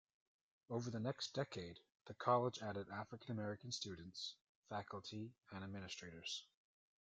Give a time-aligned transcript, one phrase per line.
[0.71, 4.33] Over the next decade, the college added African-American students,
[4.67, 6.43] faculty and administrators.